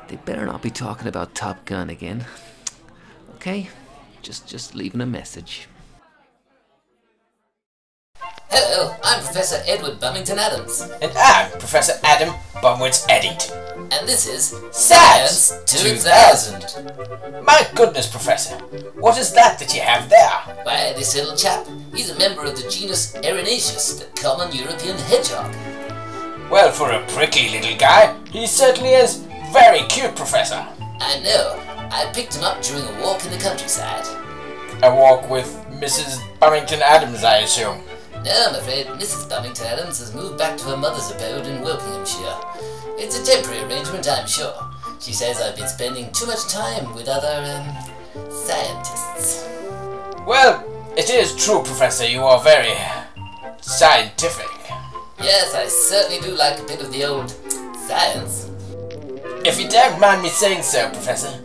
they 0.09 0.17
better 0.17 0.45
not 0.45 0.61
be 0.61 0.69
talking 0.69 1.07
about 1.07 1.33
Top 1.33 1.63
Gun 1.63 1.89
again. 1.89 2.25
Okay, 3.35 3.69
just 4.21 4.45
just 4.49 4.75
leaving 4.75 4.99
a 4.99 5.05
message. 5.05 5.69
Hello, 8.49 8.93
I'm 9.01 9.23
Professor 9.23 9.63
Edward 9.65 10.01
Bummington 10.01 10.39
Adams, 10.39 10.91
And 11.01 11.13
I'm 11.15 11.51
Professor 11.51 11.93
Adam 12.03 12.33
Bumwitz 12.55 13.05
Eddington. 13.07 13.66
And 13.77 14.07
this 14.07 14.27
is 14.27 14.55
Science 14.71 15.53
2000. 15.65 17.43
My 17.43 17.67
goodness, 17.75 18.07
Professor, 18.07 18.55
what 18.99 19.17
is 19.17 19.33
that 19.33 19.59
that 19.59 19.73
you 19.73 19.81
have 19.81 20.09
there? 20.09 20.55
Why, 20.63 20.93
this 20.93 21.15
little 21.15 21.35
chap, 21.35 21.65
he's 21.93 22.09
a 22.09 22.17
member 22.17 22.43
of 22.43 22.55
the 22.55 22.69
genus 22.69 23.13
Erinaceus, 23.17 23.99
the 23.99 24.21
common 24.21 24.53
European 24.55 24.97
hedgehog. 24.97 25.53
Well, 26.49 26.71
for 26.71 26.91
a 26.91 27.05
prickly 27.07 27.49
little 27.49 27.77
guy, 27.77 28.15
he 28.31 28.47
certainly 28.47 28.91
is 28.91 29.25
very 29.51 29.81
cute, 29.87 30.15
Professor. 30.15 30.65
I 30.99 31.19
know, 31.19 31.61
I 31.91 32.11
picked 32.13 32.35
him 32.35 32.43
up 32.43 32.61
during 32.61 32.83
a 32.83 33.01
walk 33.01 33.23
in 33.25 33.31
the 33.31 33.37
countryside. 33.37 34.05
A 34.83 34.93
walk 34.93 35.29
with 35.29 35.47
Mrs. 35.69 36.19
Bummington 36.39 36.81
Adams, 36.81 37.23
I 37.23 37.37
assume. 37.37 37.81
No, 38.23 38.45
I'm 38.49 38.55
afraid 38.55 38.87
Mrs. 38.87 39.29
Bummington 39.29 39.67
Adams 39.67 39.99
has 39.99 40.13
moved 40.13 40.37
back 40.37 40.57
to 40.57 40.65
her 40.65 40.77
mother's 40.77 41.11
abode 41.11 41.45
in 41.45 41.61
Wokinghamshire. 41.63 42.76
It's 42.99 43.19
a 43.19 43.23
temporary 43.23 43.63
arrangement, 43.63 44.07
I'm 44.09 44.27
sure. 44.27 44.53
She 44.99 45.13
says 45.13 45.39
I've 45.39 45.55
been 45.55 45.67
spending 45.67 46.11
too 46.11 46.25
much 46.25 46.47
time 46.47 46.93
with 46.95 47.07
other, 47.07 47.43
um, 47.45 48.31
scientists. 48.31 49.47
Well, 50.25 50.65
it 50.97 51.09
is 51.09 51.35
true, 51.35 51.61
Professor, 51.63 52.07
you 52.07 52.23
are 52.23 52.41
very 52.41 52.75
scientific. 53.61 54.49
Yes, 55.21 55.53
I 55.53 55.67
certainly 55.67 56.19
do 56.21 56.35
like 56.35 56.59
a 56.59 56.63
bit 56.63 56.81
of 56.81 56.91
the 56.91 57.05
old 57.05 57.29
science. 57.87 58.49
If 59.45 59.59
you 59.59 59.69
don't 59.69 59.99
mind 59.99 60.23
me 60.23 60.29
saying 60.29 60.63
so, 60.63 60.89
Professor, 60.89 61.39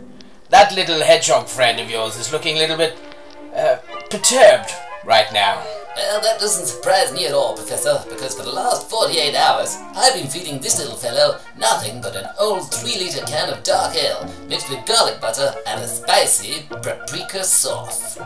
that 0.49 0.73
little 0.73 1.01
hedgehog 1.01 1.47
friend 1.47 1.79
of 1.79 1.89
yours 1.89 2.17
is 2.17 2.31
looking 2.31 2.57
a 2.57 2.59
little 2.59 2.77
bit 2.77 2.97
uh, 3.55 3.77
perturbed 4.09 4.71
right 5.05 5.31
now. 5.31 5.63
Well, 5.95 6.21
that 6.21 6.39
doesn't 6.39 6.65
surprise 6.65 7.13
me 7.13 7.27
at 7.27 7.33
all, 7.33 7.55
Professor, 7.55 8.03
because 8.09 8.35
for 8.35 8.43
the 8.43 8.51
last 8.51 8.89
48 8.89 9.35
hours, 9.35 9.77
I've 9.95 10.15
been 10.15 10.27
feeding 10.27 10.59
this 10.59 10.79
little 10.79 10.95
fellow 10.95 11.39
nothing 11.57 12.01
but 12.01 12.15
an 12.15 12.25
old 12.39 12.71
3 12.73 12.99
litre 12.99 13.25
can 13.27 13.49
of 13.49 13.63
dark 13.63 13.95
ale 13.95 14.27
mixed 14.47 14.69
with 14.69 14.85
garlic 14.87 15.21
butter 15.21 15.53
and 15.67 15.81
a 15.81 15.87
spicy 15.87 16.65
paprika 16.69 17.43
sauce. 17.43 18.19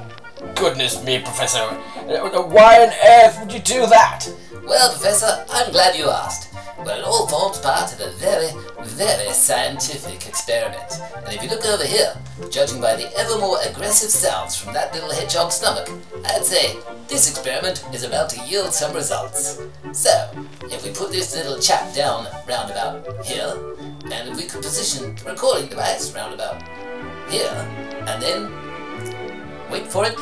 Goodness 0.55 1.03
me, 1.03 1.19
Professor, 1.19 1.59
uh, 1.59 2.41
why 2.43 2.83
on 2.83 2.93
earth 3.05 3.39
would 3.41 3.51
you 3.51 3.59
do 3.59 3.85
that? 3.87 4.25
Well, 4.65 4.91
Professor, 4.93 5.45
I'm 5.49 5.71
glad 5.71 5.97
you 5.97 6.09
asked. 6.09 6.46
But 6.77 6.99
it 6.99 7.05
all 7.05 7.27
forms 7.27 7.59
part 7.59 7.91
of 7.93 7.99
a 7.99 8.11
very, 8.17 8.49
very 8.83 9.33
scientific 9.33 10.27
experiment. 10.27 11.01
And 11.15 11.33
if 11.33 11.43
you 11.43 11.49
look 11.49 11.65
over 11.65 11.83
here, 11.83 12.13
judging 12.51 12.79
by 12.79 12.95
the 12.95 13.11
ever 13.17 13.37
more 13.39 13.57
aggressive 13.67 14.09
sounds 14.09 14.55
from 14.55 14.73
that 14.73 14.93
little 14.93 15.11
hedgehog's 15.11 15.55
stomach, 15.55 15.89
I'd 16.25 16.45
say 16.45 16.77
this 17.07 17.29
experiment 17.29 17.83
is 17.93 18.03
about 18.03 18.29
to 18.31 18.43
yield 18.45 18.73
some 18.73 18.93
results. 18.93 19.61
So, 19.91 20.29
if 20.63 20.83
we 20.83 20.91
put 20.91 21.11
this 21.11 21.35
little 21.35 21.59
chap 21.59 21.93
down 21.95 22.27
round 22.47 22.69
about 22.69 23.25
here, 23.25 23.53
and 24.11 24.29
if 24.29 24.37
we 24.37 24.43
could 24.43 24.61
position 24.61 25.15
the 25.15 25.31
recording 25.31 25.69
device 25.69 26.13
round 26.13 26.33
about 26.33 26.61
here, 27.29 27.51
and 28.07 28.21
then 28.21 28.51
wait 29.71 29.87
for 29.87 30.05
it. 30.05 30.15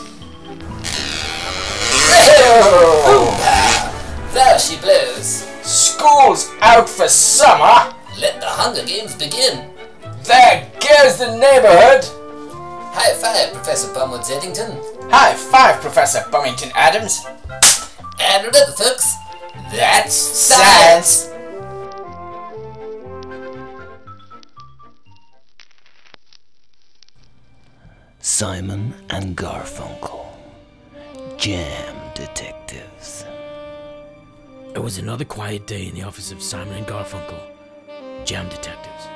There 4.34 4.60
she 4.60 4.78
blows. 4.78 5.55
School's 5.98 6.52
out 6.60 6.90
for 6.90 7.08
summer. 7.08 7.96
Let 8.20 8.42
the 8.42 8.48
Hunger 8.48 8.84
Games 8.86 9.16
begin. 9.16 9.70
There 10.24 10.70
goes 10.82 11.18
the 11.18 11.38
neighborhood. 11.38 12.04
High 12.94 13.14
five, 13.14 13.54
Professor 13.54 13.94
Bumwood 13.94 14.30
Eddington. 14.30 14.72
High 15.10 15.36
five, 15.36 15.80
Professor 15.80 16.26
Bummington 16.32 16.72
Adams. 16.76 17.26
And 18.20 18.46
remember, 18.46 18.74
folks, 18.74 19.14
That's 19.72 20.14
science. 20.14 21.30
Simon 28.20 28.94
and 29.10 29.38
Garfunkel, 29.38 30.26
Jam 31.38 31.96
Detectives. 32.16 33.24
It 34.76 34.84
was 34.84 34.98
another 34.98 35.24
quiet 35.24 35.68
day 35.68 35.88
in 35.88 35.96
the 35.96 36.04
office 36.04 36.34
of 36.34 36.44
Simon 36.44 36.76
and 36.76 36.86
Garfunkel, 36.86 37.40
Jam 38.26 38.50
Detectives. 38.50 39.08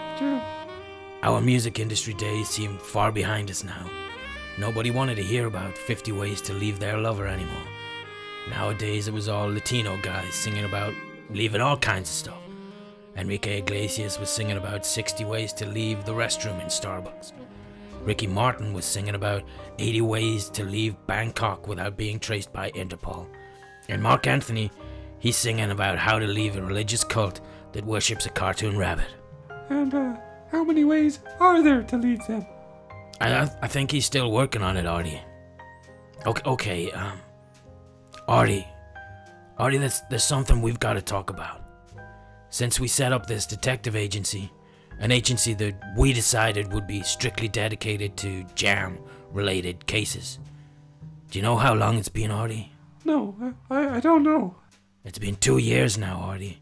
Our 1.21 1.41
music 1.41 1.79
industry 1.79 2.13
days 2.13 2.47
seemed 2.47 2.81
far 2.81 3.11
behind 3.11 3.51
us 3.51 3.65
now. 3.65 3.89
Nobody 4.57 4.89
wanted 4.89 5.15
to 5.15 5.21
hear 5.21 5.47
about 5.47 5.77
50 5.77 6.13
ways 6.13 6.39
to 6.43 6.53
leave 6.53 6.79
their 6.79 6.97
lover 6.97 7.27
anymore. 7.27 7.67
Nowadays, 8.49 9.09
it 9.09 9.13
was 9.13 9.27
all 9.27 9.51
Latino 9.51 9.97
guys 10.01 10.33
singing 10.33 10.63
about 10.63 10.93
leaving 11.29 11.59
all 11.59 11.75
kinds 11.75 12.09
of 12.09 12.15
stuff. 12.15 12.41
Enrique 13.17 13.57
Iglesias 13.57 14.17
was 14.17 14.29
singing 14.29 14.55
about 14.55 14.85
60 14.85 15.25
ways 15.25 15.51
to 15.51 15.65
leave 15.65 16.05
the 16.05 16.13
restroom 16.13 16.61
in 16.61 16.67
Starbucks. 16.67 17.33
Ricky 18.05 18.27
Martin 18.27 18.71
was 18.71 18.85
singing 18.85 19.15
about 19.15 19.43
80 19.77 20.01
ways 20.03 20.49
to 20.51 20.63
leave 20.63 20.95
Bangkok 21.05 21.67
without 21.67 21.97
being 21.97 22.17
traced 22.17 22.53
by 22.53 22.71
Interpol. 22.71 23.27
And 23.89 24.01
Marc 24.01 24.25
Anthony, 24.25 24.71
he's 25.19 25.37
singing 25.37 25.71
about 25.71 25.97
how 25.97 26.19
to 26.19 26.27
leave 26.27 26.55
a 26.55 26.61
religious 26.61 27.03
cult 27.03 27.41
that 27.73 27.85
worships 27.85 28.25
a 28.25 28.29
cartoon 28.29 28.77
rabbit. 28.77 29.07
And 29.69 29.93
uh, 29.93 30.17
how 30.51 30.63
many 30.63 30.83
ways 30.83 31.19
are 31.39 31.61
there 31.61 31.83
to 31.83 31.97
leave 31.97 32.25
them? 32.27 32.45
I, 33.21 33.33
I, 33.33 33.51
I 33.61 33.67
think 33.67 33.91
he's 33.91 34.05
still 34.05 34.31
working 34.31 34.63
on 34.63 34.77
it, 34.77 34.85
Artie. 34.85 35.21
Okay, 36.25 36.49
okay, 36.49 36.91
um, 36.91 37.19
Artie, 38.27 38.67
Artie, 39.57 39.77
there's, 39.77 40.01
there's 40.09 40.23
something 40.23 40.61
we've 40.61 40.79
got 40.79 40.93
to 40.93 41.01
talk 41.01 41.29
about. 41.29 41.61
Since 42.49 42.79
we 42.79 42.87
set 42.87 43.13
up 43.13 43.27
this 43.27 43.45
detective 43.45 43.95
agency, 43.95 44.51
an 44.99 45.11
agency 45.11 45.53
that 45.55 45.75
we 45.97 46.13
decided 46.13 46.73
would 46.73 46.87
be 46.87 47.03
strictly 47.03 47.47
dedicated 47.47 48.17
to 48.17 48.43
jam-related 48.55 49.85
cases. 49.85 50.39
Do 51.29 51.39
you 51.39 51.43
know 51.43 51.55
how 51.55 51.73
long 51.73 51.97
it's 51.97 52.09
been, 52.09 52.31
Artie? 52.31 52.71
No, 53.05 53.35
I, 53.69 53.97
I 53.97 53.99
don't 53.99 54.23
know. 54.23 54.55
It's 55.05 55.19
been 55.19 55.35
two 55.35 55.57
years 55.57 55.97
now, 55.97 56.19
Artie. 56.19 56.61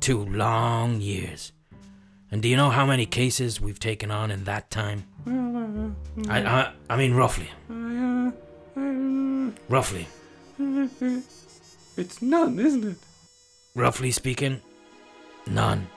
Two 0.00 0.24
long 0.24 1.00
years. 1.00 1.52
And 2.30 2.42
do 2.42 2.48
you 2.48 2.56
know 2.56 2.70
how 2.70 2.86
many 2.86 3.06
cases 3.06 3.60
we've 3.60 3.78
taken 3.78 4.10
on 4.10 4.30
in 4.30 4.44
that 4.44 4.70
time? 4.70 5.04
Well, 5.24 5.94
uh, 6.28 6.30
I, 6.30 6.40
I, 6.40 6.72
I 6.90 6.96
mean, 6.96 7.14
roughly. 7.14 7.48
Uh, 7.70 8.30
Roughly. 9.68 10.06
it's 11.96 12.22
none, 12.22 12.58
isn't 12.58 12.84
it? 12.84 12.96
Roughly 13.74 14.10
speaking, 14.10 14.60
none. 15.46 15.88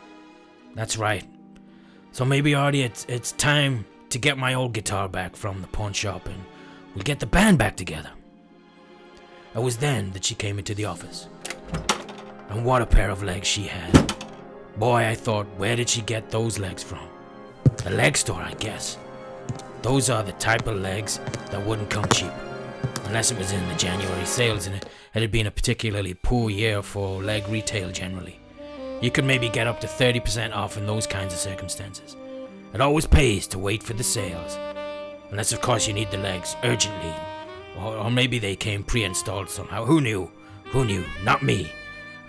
That's 0.75 0.97
right. 0.97 1.25
So 2.11 2.25
maybe, 2.25 2.55
Artie, 2.55 2.81
it's, 2.81 3.05
it's 3.07 3.31
time 3.33 3.85
to 4.09 4.17
get 4.17 4.37
my 4.37 4.53
old 4.53 4.73
guitar 4.73 5.07
back 5.07 5.35
from 5.35 5.61
the 5.61 5.67
pawn 5.67 5.93
shop 5.93 6.27
and 6.27 6.43
we'll 6.95 7.03
get 7.03 7.19
the 7.19 7.25
band 7.25 7.57
back 7.57 7.75
together. 7.77 8.11
It 9.55 9.59
was 9.59 9.77
then 9.77 10.11
that 10.11 10.25
she 10.25 10.35
came 10.35 10.57
into 10.57 10.73
the 10.73 10.85
office. 10.85 11.27
And 12.49 12.65
what 12.65 12.81
a 12.81 12.85
pair 12.85 13.09
of 13.09 13.23
legs 13.23 13.47
she 13.47 13.63
had. 13.63 14.13
Boy, 14.77 15.05
I 15.05 15.15
thought, 15.15 15.45
where 15.57 15.75
did 15.75 15.89
she 15.89 16.01
get 16.01 16.31
those 16.31 16.57
legs 16.57 16.83
from? 16.83 17.07
A 17.85 17.89
leg 17.91 18.17
store, 18.17 18.41
I 18.41 18.53
guess. 18.55 18.97
Those 19.81 20.09
are 20.09 20.23
the 20.23 20.33
type 20.33 20.67
of 20.67 20.77
legs 20.77 21.19
that 21.51 21.65
wouldn't 21.65 21.89
come 21.89 22.07
cheap. 22.09 22.31
Unless 23.05 23.31
it 23.31 23.37
was 23.37 23.51
in 23.51 23.67
the 23.67 23.75
January 23.75 24.25
sales 24.25 24.67
and 24.67 24.75
it, 24.75 24.85
had 25.13 25.31
been 25.31 25.47
a 25.47 25.51
particularly 25.51 26.13
poor 26.13 26.49
year 26.49 26.81
for 26.81 27.21
leg 27.21 27.47
retail 27.49 27.91
generally. 27.91 28.39
You 29.01 29.11
could 29.11 29.25
maybe 29.25 29.49
get 29.49 29.67
up 29.67 29.79
to 29.81 29.87
30% 29.87 30.55
off 30.55 30.77
in 30.77 30.85
those 30.85 31.07
kinds 31.07 31.33
of 31.33 31.39
circumstances. 31.39 32.15
It 32.73 32.81
always 32.81 33.07
pays 33.07 33.47
to 33.47 33.59
wait 33.59 33.81
for 33.81 33.93
the 33.93 34.03
sales. 34.03 34.57
Unless, 35.31 35.51
of 35.51 35.61
course, 35.61 35.87
you 35.87 35.93
need 35.93 36.11
the 36.11 36.17
legs 36.17 36.55
urgently. 36.63 37.13
Or, 37.79 37.95
or 37.95 38.11
maybe 38.11 38.39
they 38.39 38.55
came 38.55 38.83
pre 38.83 39.03
installed 39.03 39.49
somehow. 39.49 39.85
Who 39.85 40.01
knew? 40.01 40.31
Who 40.65 40.85
knew? 40.85 41.03
Not 41.23 41.43
me. 41.43 41.71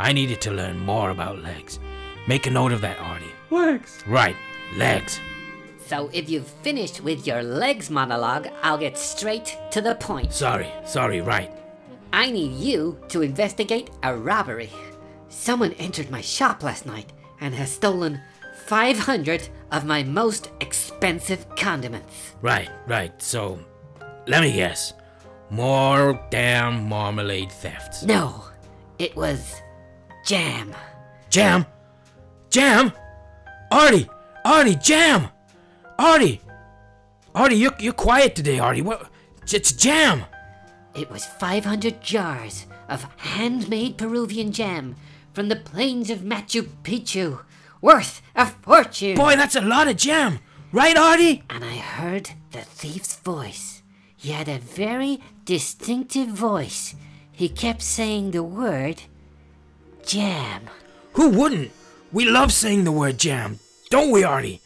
I 0.00 0.12
needed 0.14 0.40
to 0.42 0.50
learn 0.50 0.78
more 0.78 1.10
about 1.10 1.42
legs. 1.42 1.78
Make 2.26 2.46
a 2.46 2.50
note 2.50 2.72
of 2.72 2.80
that, 2.80 2.98
Artie. 3.00 3.34
Legs. 3.50 4.02
Right, 4.06 4.34
legs. 4.76 5.20
So 5.86 6.08
if 6.14 6.30
you've 6.30 6.48
finished 6.62 7.02
with 7.02 7.26
your 7.26 7.42
legs 7.42 7.90
monologue, 7.90 8.48
I'll 8.62 8.78
get 8.78 8.96
straight 8.96 9.58
to 9.72 9.82
the 9.82 9.96
point. 9.96 10.32
Sorry, 10.32 10.72
sorry, 10.86 11.20
right. 11.20 11.52
I 12.14 12.30
need 12.30 12.52
you 12.54 12.98
to 13.08 13.20
investigate 13.20 13.90
a 14.02 14.16
robbery. 14.16 14.70
Someone 15.28 15.74
entered 15.74 16.10
my 16.10 16.22
shop 16.22 16.62
last 16.62 16.86
night 16.86 17.12
and 17.42 17.54
has 17.54 17.70
stolen 17.70 18.22
500 18.66 19.50
of 19.70 19.84
my 19.84 20.02
most 20.02 20.50
expensive 20.60 21.44
condiments. 21.56 22.32
Right, 22.40 22.70
right. 22.86 23.20
So, 23.20 23.58
let 24.26 24.40
me 24.40 24.52
guess. 24.52 24.94
More 25.50 26.18
damn 26.30 26.88
marmalade 26.88 27.52
thefts. 27.52 28.02
No, 28.02 28.44
it 28.98 29.14
was 29.14 29.60
jam. 30.30 30.72
Jam? 31.28 31.66
Jam? 32.50 32.92
Artie! 33.72 34.08
Artie, 34.44 34.76
jam! 34.76 35.28
Artie! 35.98 36.40
Artie, 37.34 37.56
you're, 37.56 37.74
you're 37.80 37.92
quiet 37.92 38.36
today, 38.36 38.60
Artie. 38.60 38.80
What? 38.80 39.10
It's 39.52 39.72
jam! 39.72 40.22
It 40.94 41.10
was 41.10 41.24
500 41.24 42.00
jars 42.00 42.66
of 42.88 43.08
handmade 43.16 43.98
Peruvian 43.98 44.52
jam 44.52 44.94
from 45.32 45.48
the 45.48 45.56
plains 45.56 46.10
of 46.10 46.20
Machu 46.20 46.68
Picchu, 46.84 47.40
worth 47.80 48.22
a 48.36 48.46
fortune. 48.46 49.16
Boy, 49.16 49.34
that's 49.34 49.56
a 49.56 49.60
lot 49.60 49.88
of 49.88 49.96
jam! 49.96 50.38
Right, 50.70 50.96
Artie? 50.96 51.42
And 51.50 51.64
I 51.64 51.78
heard 51.78 52.30
the 52.52 52.60
thief's 52.60 53.16
voice. 53.16 53.82
He 54.16 54.30
had 54.30 54.48
a 54.48 54.60
very 54.60 55.20
distinctive 55.44 56.28
voice. 56.28 56.94
He 57.32 57.48
kept 57.48 57.82
saying 57.82 58.30
the 58.30 58.44
word 58.44 59.02
jam. 60.06 60.62
Who 61.14 61.28
wouldn't? 61.30 61.70
We 62.12 62.24
love 62.24 62.52
saying 62.52 62.84
the 62.84 62.92
word 62.92 63.18
jam, 63.18 63.58
don't 63.90 64.10
we, 64.10 64.24
Artie? 64.24 64.60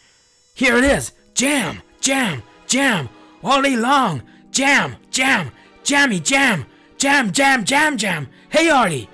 Here 0.54 0.76
it 0.76 0.84
is 0.84 1.12
jam, 1.34 1.82
jam, 2.00 2.42
jam, 2.66 3.08
all 3.42 3.62
day 3.62 3.76
long. 3.76 4.22
Jam, 4.50 4.96
jam, 5.10 5.50
jammy, 5.82 6.20
jam, 6.20 6.66
jam, 6.96 7.32
jam, 7.32 7.64
jam, 7.64 7.96
jam. 7.96 8.28
Hey, 8.48 8.70
Artie, 8.70 9.08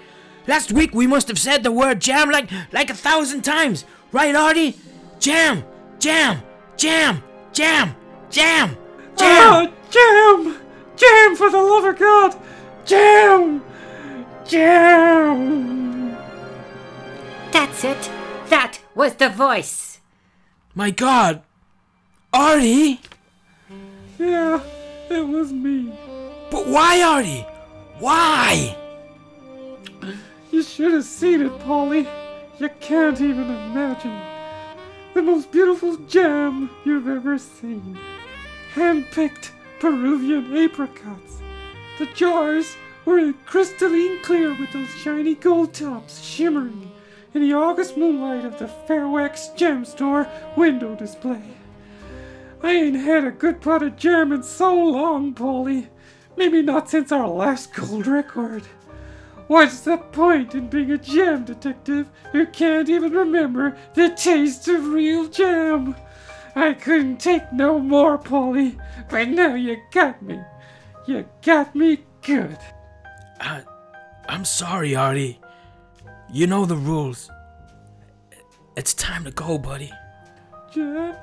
last 0.46 0.70
week 0.70 0.94
we 0.94 1.06
must 1.06 1.28
have 1.28 1.38
said 1.38 1.62
the 1.62 1.72
word 1.72 2.00
jam 2.00 2.30
like, 2.30 2.50
like 2.72 2.90
a 2.90 2.94
thousand 2.94 3.42
times. 3.42 3.84
Right, 4.12 4.34
Artie? 4.34 4.76
Jam, 5.18 5.64
jam, 5.98 6.42
jam, 6.76 7.22
jam, 7.52 7.94
jam, 8.30 8.76
jam. 9.16 9.52
Ah, 9.52 9.72
jam! 9.90 10.60
Jam 10.96 11.36
for 11.36 11.50
the 11.50 11.56
love 11.56 11.84
of 11.84 11.98
God! 11.98 12.36
Jam! 12.84 13.62
Jam! 14.46 15.79
That's 17.52 17.84
it. 17.84 18.10
That 18.48 18.78
was 18.94 19.14
the 19.14 19.28
voice. 19.28 20.00
My 20.74 20.90
God. 20.90 21.42
Artie? 22.32 23.00
Yeah, 24.18 24.60
it 25.10 25.26
was 25.26 25.52
me. 25.52 25.92
But 26.50 26.66
why, 26.68 27.02
Artie? 27.02 27.46
Why? 27.98 28.76
You 30.50 30.62
should 30.62 30.92
have 30.92 31.04
seen 31.04 31.42
it, 31.42 31.58
Polly. 31.60 32.06
You 32.58 32.68
can't 32.80 33.20
even 33.20 33.44
imagine. 33.44 34.20
The 35.14 35.22
most 35.22 35.50
beautiful 35.50 35.96
jam 35.96 36.70
you've 36.84 37.08
ever 37.08 37.38
seen. 37.38 37.98
Hand-picked 38.74 39.52
Peruvian 39.80 40.56
apricots. 40.56 41.38
The 41.98 42.06
jars 42.14 42.76
were 43.04 43.32
crystalline 43.46 44.20
clear 44.22 44.50
with 44.54 44.72
those 44.72 44.90
shiny 44.90 45.34
gold 45.34 45.74
tops 45.74 46.22
shimmering 46.22 46.89
in 47.34 47.42
the 47.42 47.52
August 47.52 47.96
moonlight 47.96 48.44
of 48.44 48.58
the 48.58 48.66
Fairwax 48.66 49.54
Gem 49.56 49.84
Store 49.84 50.28
window 50.56 50.94
display. 50.94 51.42
I 52.62 52.72
ain't 52.72 52.96
had 52.96 53.24
a 53.24 53.30
good 53.30 53.60
pot 53.60 53.82
of 53.82 53.96
jam 53.96 54.32
in 54.32 54.42
so 54.42 54.74
long, 54.74 55.32
Polly. 55.32 55.88
Maybe 56.36 56.62
not 56.62 56.90
since 56.90 57.12
our 57.12 57.28
last 57.28 57.74
gold 57.74 58.06
record. 58.06 58.64
What's 59.46 59.80
the 59.80 59.96
point 59.96 60.54
in 60.54 60.68
being 60.68 60.92
a 60.92 60.98
jam 60.98 61.44
detective 61.44 62.08
who 62.32 62.46
can't 62.46 62.88
even 62.88 63.12
remember 63.12 63.76
the 63.94 64.10
taste 64.10 64.68
of 64.68 64.88
real 64.88 65.26
jam? 65.26 65.96
I 66.54 66.74
couldn't 66.74 67.18
take 67.18 67.52
no 67.52 67.78
more, 67.78 68.18
Polly, 68.18 68.78
but 69.08 69.28
now 69.28 69.54
you 69.54 69.78
got 69.92 70.20
me. 70.22 70.40
You 71.06 71.26
got 71.42 71.74
me 71.74 72.04
good. 72.22 72.58
I, 73.40 73.62
I'm 74.28 74.44
sorry, 74.44 74.94
Artie. 74.94 75.40
You 76.32 76.46
know 76.46 76.64
the 76.64 76.76
rules. 76.76 77.28
It's 78.76 78.94
time 78.94 79.24
to 79.24 79.32
go, 79.32 79.58
buddy. 79.58 79.90
Jam? 80.72 81.16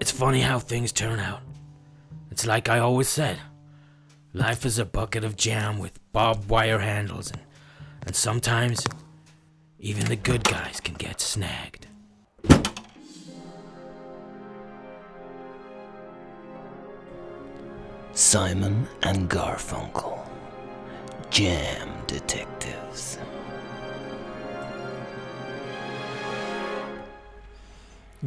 It's 0.00 0.10
funny 0.10 0.40
how 0.40 0.58
things 0.58 0.90
turn 0.90 1.20
out. 1.20 1.40
It's 2.32 2.44
like 2.44 2.68
I 2.68 2.80
always 2.80 3.08
said. 3.08 3.38
Life 4.34 4.66
is 4.66 4.78
a 4.78 4.84
bucket 4.84 5.24
of 5.24 5.36
jam 5.36 5.78
with 5.78 5.98
barbed 6.12 6.48
wire 6.48 6.78
handles, 6.78 7.30
and, 7.30 7.40
and 8.06 8.16
sometimes 8.16 8.84
even 9.78 10.06
the 10.06 10.16
good 10.16 10.44
guys 10.44 10.80
can 10.80 10.94
get 10.94 11.20
snagged. 11.20 11.86
Simon 18.12 18.86
and 19.02 19.30
Garfunkel, 19.30 20.20
Jam 21.30 21.88
Detectives. 22.08 23.16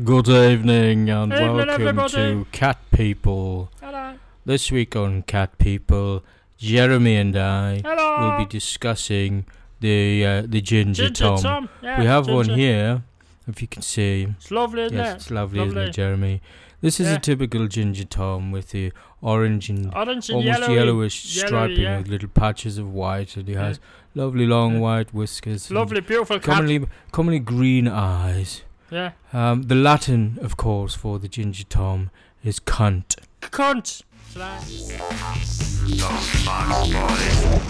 Good 0.04 0.30
evening 0.30 1.10
and 1.10 1.34
Evening, 1.34 1.54
welcome 1.56 1.70
everybody. 1.70 2.14
to 2.14 2.48
Cat 2.54 2.78
People. 2.92 3.70
Hello. 3.82 4.16
This 4.46 4.72
week 4.72 4.96
on 4.96 5.24
Cat 5.24 5.58
People, 5.58 6.24
Jeremy 6.58 7.18
and 7.18 7.36
I 7.36 7.82
Hello. 7.84 8.22
will 8.38 8.38
be 8.38 8.50
discussing 8.50 9.46
the 9.82 10.26
uh, 10.26 10.42
the 10.48 10.62
ginger, 10.62 11.10
Ginger 11.10 11.24
tom. 11.24 11.38
Tom, 11.42 11.70
yeah, 11.82 12.00
we 12.00 12.06
have 12.06 12.28
one 12.30 12.50
here, 12.50 13.04
if 13.48 13.62
you 13.62 13.68
can 13.68 13.82
see. 13.82 14.28
It's 14.38 14.50
lovely, 14.50 14.84
isn't 14.84 14.98
yes, 14.98 15.12
it? 15.12 15.16
it's 15.18 15.32
lovely, 15.32 15.60
isn't 15.60 15.76
Lovely. 15.76 15.90
it, 15.90 15.94
Jeremy? 15.94 16.42
This 16.84 17.00
is 17.00 17.08
Yeah. 17.08 17.16
a 17.16 17.20
typical 17.20 17.68
ginger 17.70 18.04
tom 18.04 18.52
with 18.52 18.72
the 18.72 18.92
orange 19.22 19.70
and 19.70 19.92
Orange 19.96 20.28
and 20.30 20.36
almost 20.36 20.60
yellowy- 20.60 20.76
yellowish 20.76 21.36
yellowy, 21.38 21.48
striping 21.48 21.80
yeah. 21.84 21.98
with 22.00 22.10
little 22.10 22.28
patches 22.28 22.78
of 22.78 22.92
white, 22.94 23.38
and 23.38 23.48
he 23.48 23.54
Yeah. 23.54 23.68
has 23.68 23.80
lovely 24.14 24.46
long 24.46 24.82
white 24.82 25.14
whiskers. 25.14 25.70
and 25.70 25.78
Lovely, 25.80 26.02
beautiful 26.02 26.40
cat. 26.40 26.44
commonly, 26.56 26.86
commonly 27.14 27.40
green 27.40 27.88
eyes. 27.88 28.64
Yeah. 28.92 29.12
Um, 29.32 29.64
the 29.64 29.76
Latin, 29.76 30.38
of 30.42 30.58
course, 30.58 30.94
for 30.94 31.20
the 31.20 31.30
ginger 31.30 31.64
tom 31.64 32.10
is 32.44 32.60
cunt. 32.60 33.16
Cunt. 33.42 34.04
That's 34.36 34.92
right. 36.46 37.70